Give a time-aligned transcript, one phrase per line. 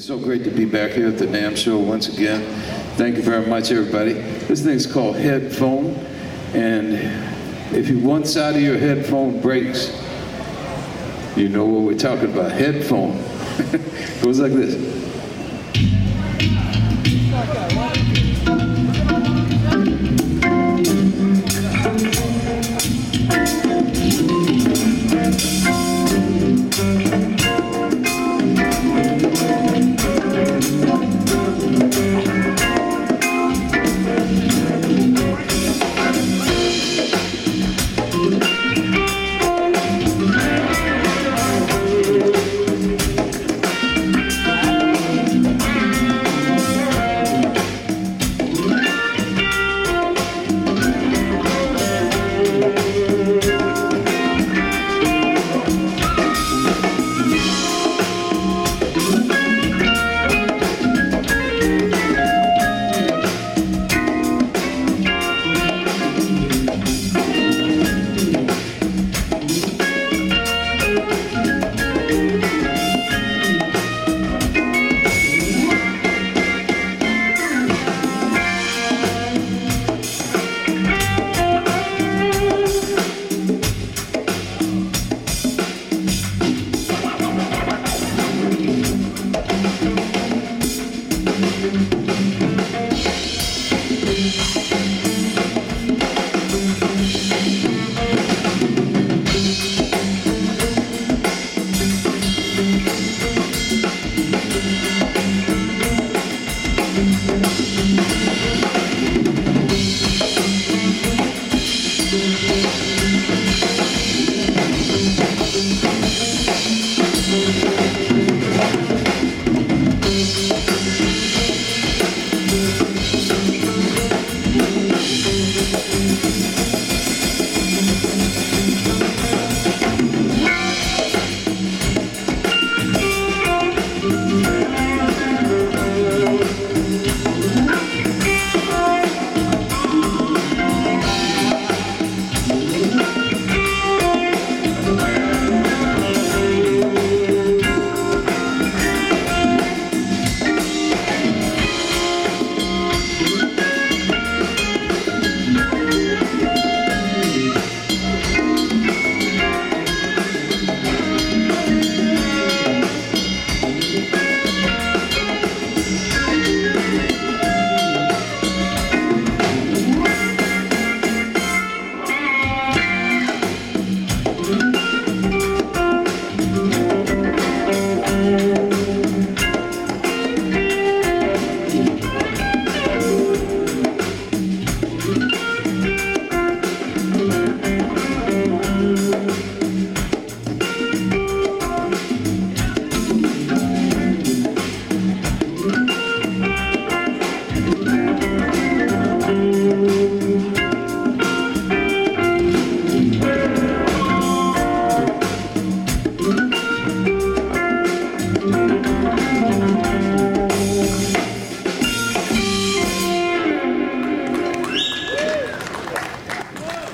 [0.00, 2.40] It's so great to be back here at the NAMM show once again.
[2.96, 4.14] Thank you very much, everybody.
[4.14, 5.94] This thing's called headphone,
[6.54, 6.94] and
[7.76, 9.90] if one side of your headphone breaks,
[11.36, 12.50] you know what we're talking about.
[12.50, 13.18] Headphone
[14.22, 14.74] goes like this.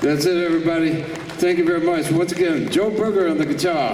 [0.06, 1.02] That's it, everybody.
[1.42, 2.12] Thank you very much.
[2.12, 3.92] Once again, Joe Berger on the guitar.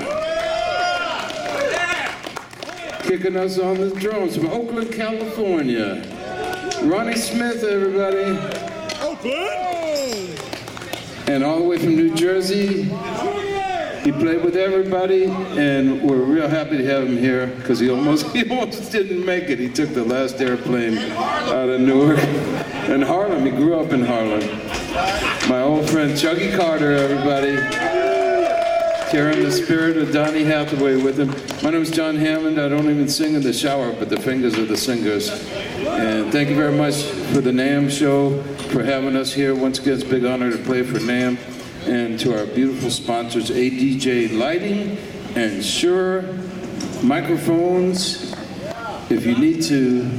[3.04, 6.04] Kicking us on the drums from Oakland, California.
[6.82, 8.38] Ronnie Smith, everybody.
[9.00, 10.38] Oakland!
[11.28, 12.82] And all the way from New Jersey.
[14.04, 18.26] He played with everybody, and we're real happy to have him here because he almost
[18.36, 19.58] he almost didn't make it.
[19.58, 23.46] He took the last airplane out of Newark and Harlem.
[23.46, 24.71] He grew up in Harlem.
[24.92, 27.56] My old friend Chuggy Carter, everybody.
[29.10, 31.28] Carrying the spirit of Donny Hathaway with him.
[31.62, 32.60] My name is John Hammond.
[32.60, 35.30] I don't even sing in the shower, but the fingers are the singers.
[35.78, 39.54] And thank you very much for the NAMM show, for having us here.
[39.54, 41.38] Once again, it's a big honor to play for NAMM.
[41.86, 44.98] And to our beautiful sponsors, ADJ Lighting
[45.34, 46.22] and Shure
[47.02, 48.34] Microphones.
[49.08, 50.10] If you need to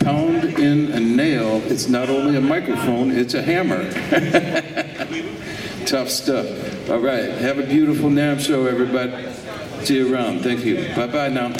[0.00, 3.90] pound in a nail, it's not only a microphone, it's a hammer.
[5.86, 6.90] Tough stuff.
[6.90, 9.12] All right, have a beautiful NAMM show, everybody.
[9.84, 10.40] See you around.
[10.40, 10.92] Thank you.
[10.94, 11.52] Bye bye now.